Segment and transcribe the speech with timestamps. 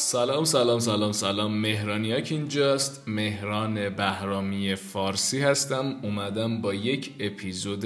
[0.00, 1.54] سلام سلام سلام سلام.
[1.54, 3.08] مهرانیاک اینجاست.
[3.08, 5.96] مهران بهرامی فارسی هستم.
[6.02, 7.84] اومدم با یک اپیزود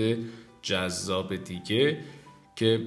[0.63, 1.99] جذاب دیگه
[2.57, 2.87] که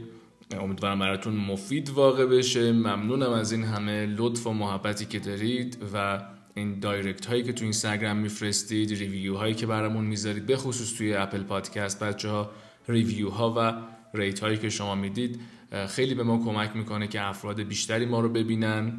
[0.60, 2.72] امیدوارم براتون مفید واقع بشه.
[2.72, 6.22] ممنونم از این همه لطف و محبتی که دارید و
[6.56, 11.14] این direct هایی که تو اینستاگرام میفرستید review هایی که برامون می‌ذارید به خصوص توی
[11.14, 12.04] اپل پادکست.
[12.04, 12.52] بچه ها
[12.88, 13.74] review ها و
[14.18, 15.40] rate هایی که شما می‌دید
[15.88, 18.94] خیلی به ما کمک می‌کنه که افراد بیشتری ما رو ببینن.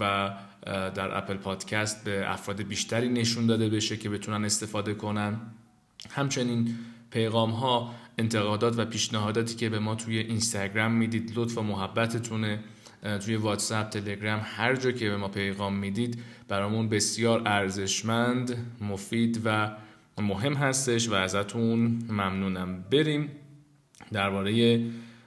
[0.00, 0.30] و
[0.66, 5.40] در اپل پادکست به افراد بیشتری نشون داده بشه که بتونن استفاده کنن.
[6.10, 6.74] همچنین
[7.10, 12.60] پیغام ها انتقادات و پیشنهاداتی که به ما توی اینستاگرام می‌دید لطف و محبتتونه.
[13.24, 19.70] توی واتساپ تلگرام هر جا که به ما پیغام می‌دید برامون بسیار ارزشمند مفید و
[20.18, 22.84] مهم هستش و ازتون ممنونم.
[22.90, 23.28] بریم
[24.12, 24.80] درباره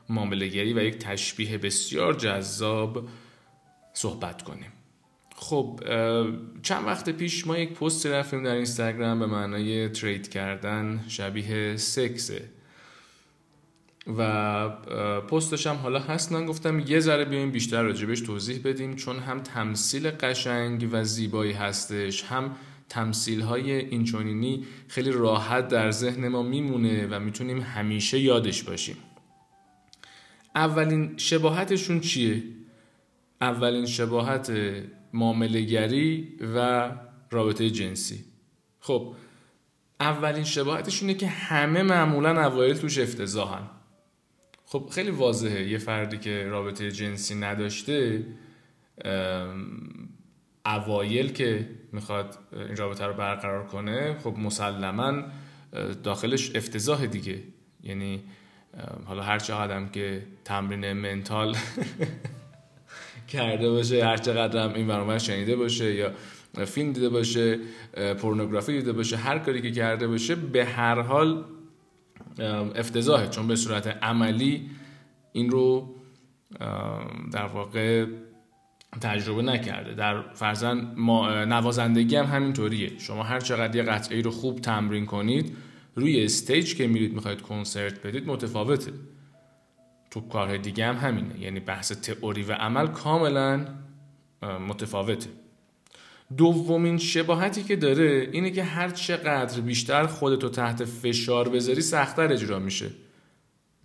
[0.10, 3.08] معاملهگری و یک تشبیه بسیار جذاب
[3.96, 4.72] صحبت کنیم.
[5.36, 5.80] خب
[6.64, 12.50] چند وقت پیش ما یک پست رفتیم در اینستاگرام به معنای ترید کردن شبیه سکسه.
[14.18, 14.70] و
[15.20, 19.40] پستش هم حالا هست من گفتم یه ذره بیایم بیشتر راجبش توضیح بدیم چون هم
[19.40, 22.56] تمثیل قشنگ و زیبایی هستش هم
[22.90, 28.98] تمثیل های اینچونینی خیلی راحت در ذهن ما میمونه و می‌تونیم همیشه یادش باشیم.
[30.56, 32.44] اولین شباهتشون چیه؟
[33.42, 34.52] اولین شباهت
[35.14, 36.92] معاملهگری و
[37.32, 38.26] رابطه جنسی.
[38.80, 39.16] خب
[40.00, 43.70] اولین شباهتش اینه که همه معمولا اوایل توش افتضاحن.
[44.66, 45.68] خب خیلی واضحه.
[45.68, 48.26] یه فردی که رابطه جنسی نداشته
[50.66, 55.24] اوایل که می‌خواد این رابطه رو برقرار کنه خب مسلما
[56.04, 57.40] داخلش افتضاح دیگه.
[57.84, 58.24] یعنی
[59.06, 61.56] حالا هر چقدر که تمرین منتال
[63.28, 66.12] کرده باشه هر چقدر این برنامه شنیده باشه یا
[66.66, 67.60] فیلم دیده باشه
[68.18, 71.46] پورنوگرافی دیده باشه هر کاری که کرده باشه به هر حال
[72.76, 73.28] افتضاحه.
[73.28, 74.70] چون به صورت عملی
[75.32, 75.96] این رو
[77.32, 78.06] در واقع
[79.02, 79.94] تجربه نکرده.
[79.94, 80.96] در فرزن
[81.48, 82.92] نوازندگی هم همینطوریه.
[82.98, 85.58] شما هر چقدر یه قطعه رو خوب تمرین کنید
[85.96, 88.92] روی stage که میرید می‌خواید کنسرت بدید متفاوته.
[90.16, 91.40] تو کارهای دیگه هم همینه.
[91.40, 93.66] یعنی بحث تئوری و عمل کاملا
[94.68, 95.30] متفاوته.
[96.38, 102.60] دومین شباهتی که داره اینه که هر چقدر بیشتر خودتو تحت فشار بذاری سختتر اجرا
[102.60, 102.90] میشه.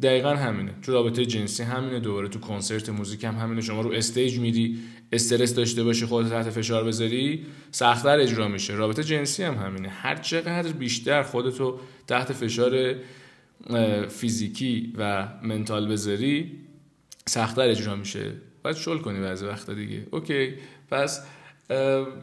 [0.03, 0.75] دقیقا همینه.
[0.83, 3.61] تو رابطه جنسی همینه دوباره تو کنسرت موزیک هم همینه.
[3.61, 4.79] شما رو stage میری
[5.13, 8.75] استرس داشته باشی خودت تحت فشار بذاری سختتر اجرا میشه.
[8.75, 9.89] رابطه جنسی هم همینه.
[9.89, 12.95] هر چقدر بیشتر خودتو تحت فشار
[14.09, 16.53] فیزیکی و منتال بذاری
[17.27, 18.33] سختتر اجرا میشه.
[18.63, 20.07] باید شل کنی بعضی وقتا دیگه.
[20.11, 20.55] اوکی.
[20.91, 21.21] پس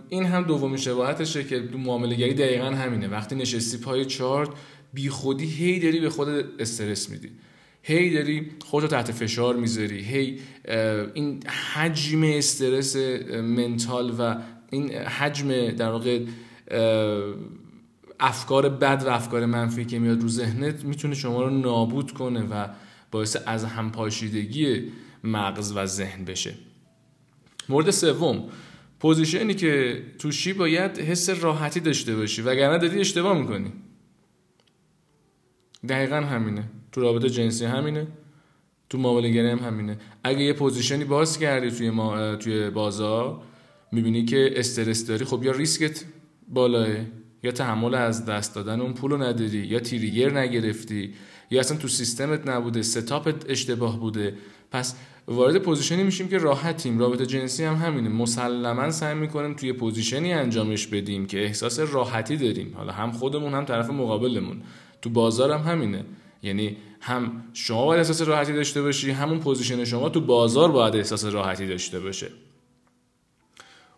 [0.10, 3.08] این هم دومین شباهتشه که تو معامله گری دقیقا همینه.
[3.08, 4.50] وقتی نشستی پای چارت
[4.94, 6.28] بی خودی هی داری به خود
[6.60, 7.30] استرس میدی.
[7.84, 10.00] هی داری خودتو تحت فشار می‌ذاری.
[10.00, 10.40] هی
[11.14, 11.44] این
[11.74, 12.96] حجم استرس
[13.32, 14.36] منتال و
[14.72, 16.20] این حجم در واقع
[18.20, 22.68] افکار بد و افکار منفی که میاد رو ذهنت می‌تونه شما رو نابود کنه و
[23.12, 24.92] باعث از همپاشیدگی
[25.24, 26.54] مغز و ذهن بشه.
[27.70, 28.50] مورد سوم
[29.00, 32.42] پوزیشنی که توشی باید حس راحتی داشته باشی.
[32.42, 33.74] وگرنه دادی اشتباه می‌کنی.
[35.90, 36.64] دقیقا همینه.
[36.92, 38.08] تو رابطه جنسی همینه.
[38.90, 39.98] تو معامله هم همینه.
[40.24, 42.36] اگه یه position ی باز کردی توی, ما...
[42.36, 43.42] توی بازار
[43.92, 46.04] می‌بینی که استرس داری خب یا ریسکت
[46.48, 46.88] بالاه.
[47.44, 51.14] یا تحمل از دست دادن اون پولو نداری یا trigger نگرفتی
[51.50, 54.38] یا اصلا تو سیستمت نبوده ستاپت اشتباه بوده.
[54.72, 54.96] پس
[55.28, 57.00] وارد position ی میشیم که راحتیم.
[57.00, 58.10] رابطه جنسی هم همینه.
[58.10, 62.74] مسلما سعی می‌کنیم توی position ی انجامش بدیم که احساس راحتی داریم.
[62.78, 64.62] حالا هم خودمون هم طرف مقابلمون.
[65.02, 66.06] تو بازار هم همینه.
[66.44, 71.26] یعنی هم شما باید احساس راحتی داشته باشی همون پوزیشن شما تو بازار باید احساس
[71.26, 72.28] راحتی داشته باشه.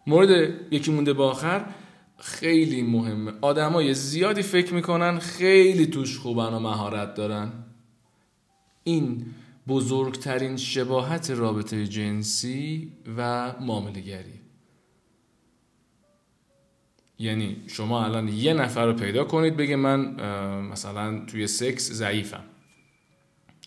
[0.07, 1.65] مورد یکی مونده با آخر
[2.21, 3.31] خیلی مهمه.
[3.41, 7.51] آدمای زیادی فکر می‌کنن خیلی توش خوبن و مهارت دارن.
[8.83, 9.25] این
[9.67, 14.39] بزرگترین شباهت رابطه جنسی و معاملگری
[17.19, 19.99] یعنی شما الان یه نفر رو پیدا کنید بگه من
[20.71, 22.43] مثلا توی سکس ضعیفم.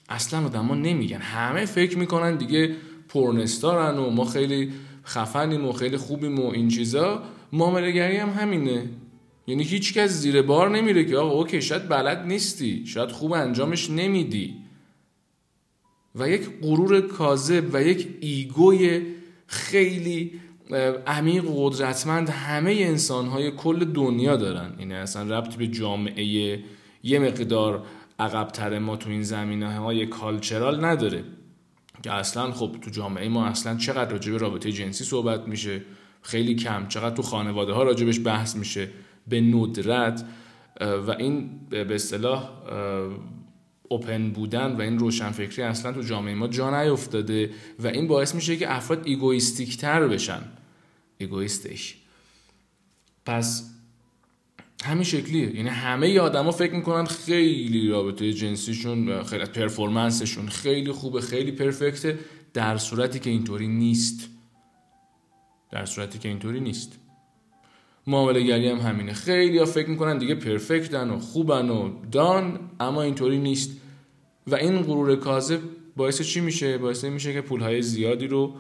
[0.08, 1.20] اصلا آدما نمیگن.
[1.20, 2.76] همه فکر می‌کنن دیگه
[3.08, 4.72] porn star ن و ما خیلی
[5.04, 7.22] خفنیم و خیلی خوبیم و این چیزا.
[7.52, 8.88] معاملگری هم همینه.
[9.46, 12.86] یعنی هیچ کس زیر بار نمیره که آقا OK شاید بلد نیستی.
[12.86, 14.56] شاید خوب انجامش نمیدی.
[16.14, 19.02] و یک غرور کاذب و یک ego ی
[19.46, 20.40] خیلی
[21.06, 24.76] عمیق و قدرتمند همه انسان های کل دنیا دارن.
[24.78, 26.24] یعنی اصلا ربطی به جامعه
[27.02, 27.86] یه مقدار
[28.18, 31.24] عقبتر ما تو این زمینه های کالچرال نداره.
[32.02, 35.82] که اصلا خب تو جامعه ما اصلا چقدر راجع به رابطه جنسی صحبت میشه؟
[36.22, 36.88] خیلی کم.
[36.88, 38.88] چقدر تو خانواده ها راجبش بحث میشه؟
[39.28, 40.24] به ندرت.
[40.80, 42.50] و این به اصطلاح
[43.88, 48.56] اوپن بودن و این روشنفکری اصلا تو جامعه ما جا نیفتاده و این باعث میشه
[48.56, 50.42] که افراد egoistic تر بشن.
[51.18, 51.96] ایگویستش
[53.26, 53.70] پس
[54.84, 55.56] همین شکلیه.
[55.56, 62.10] یعنی همه آدما فکر می‌کنن خیلی رابطه جنسیشون خیلی performance شون خیلی خوبه خیلی perfect
[62.10, 62.18] ه
[62.54, 64.28] در صورتی که اینطوری نیست.
[65.72, 66.98] در صورتی که اینطوری نیست.
[68.06, 69.12] معامله گری هم همینه.
[69.12, 73.80] خیلی ها فکر می‌کنن دیگه perfect ن و خوبن و دان اما اینطوری نیست.
[74.46, 75.60] و این غرور کاذب
[75.96, 78.54] باعث چی میشه؟ باعث میشه که پولهای زیادی رو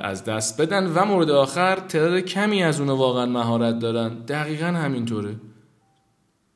[0.00, 4.08] از دست بدن و مورد آخر تعداد کمی از اونها واقعا مهارت دارن.
[4.08, 5.36] دقیقا همینطوره.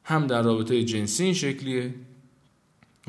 [0.05, 1.95] هم در رابطه جنسی این شکلیه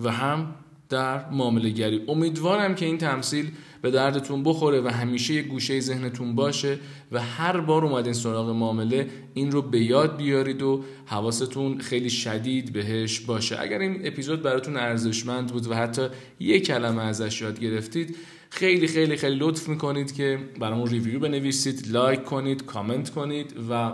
[0.04, 0.56] و هم
[0.92, 2.02] در معامله گری.
[2.08, 3.52] امیدوارم که این تمثیل
[3.82, 6.80] به دردتون بخوره و همیشه یه گوشه ذهنتون باشه
[7.12, 12.74] و هر بار اومدین سراغ معامله این رو به یاد بیارید و حواستون خیلی شدید
[12.74, 13.62] بهش باشه.
[13.62, 16.08] اگر این اپیزود براتون ارزشمند بود و حتی
[16.40, 18.16] یک کلمه ازش یاد گرفتید
[18.50, 23.92] خیلی خیلی خیلی لطف می‌کنید که برامون ریویو بنویسید لایک کنید کامنت کنید و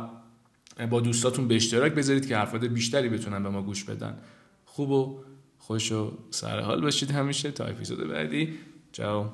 [0.90, 4.18] با دوستاتون به اشتراک بذارید که افراد بیشتری بتونن به ما گوش بدن.
[4.66, 5.20] خوب و
[5.68, 8.54] خوش و سر حال باشید همیشه تا اپیزود بعدی.
[8.92, 9.26] چاو.